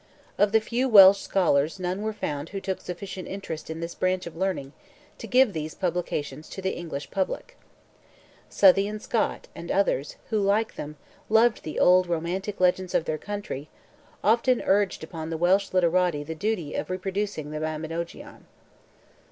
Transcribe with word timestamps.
Of 0.39 0.51
the 0.51 0.59
few 0.59 0.89
Welsh 0.89 1.19
scholars 1.21 1.79
none 1.79 2.01
were 2.01 2.11
found 2.11 2.49
who 2.49 2.59
took 2.59 2.81
sufficient 2.81 3.27
interest 3.27 3.69
in 3.69 3.81
this 3.81 3.93
branch 3.93 4.25
of 4.25 4.35
learning 4.35 4.73
to 5.19 5.27
give 5.27 5.53
these 5.53 5.75
productions 5.75 6.49
to 6.49 6.59
the 6.59 6.71
English 6.71 7.11
public. 7.11 7.55
Southey 8.49 8.87
and 8.87 8.99
Scott, 8.99 9.47
and 9.53 9.69
others, 9.71 10.15
who 10.31 10.39
like 10.39 10.73
them, 10.75 10.97
loved 11.29 11.61
the 11.61 11.79
old 11.79 12.07
romantic 12.07 12.59
legends 12.59 12.95
of 12.95 13.05
their 13.05 13.19
country, 13.19 13.69
often 14.23 14.59
urged 14.63 15.03
upon 15.03 15.29
the 15.29 15.37
Welsh 15.37 15.71
literati 15.71 16.23
the 16.23 16.33
duty 16.33 16.73
of 16.73 16.89
reproducing 16.89 17.51
the 17.51 17.59
Mabinogeon. 17.59 18.45